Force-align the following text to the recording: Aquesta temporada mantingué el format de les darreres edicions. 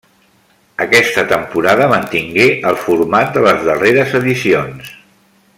Aquesta 0.85 1.25
temporada 1.31 1.89
mantingué 1.93 2.47
el 2.71 2.81
format 2.87 3.33
de 3.39 3.47
les 3.51 3.63
darreres 3.71 4.21
edicions. 4.25 4.93